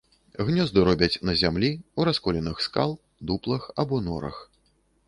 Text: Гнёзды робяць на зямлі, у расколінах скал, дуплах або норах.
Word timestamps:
Гнёзды 0.45 0.85
робяць 0.87 1.19
на 1.29 1.35
зямлі, 1.41 1.71
у 1.99 2.09
расколінах 2.11 2.65
скал, 2.69 2.91
дуплах 3.29 3.73
або 3.87 4.03
норах. 4.09 4.43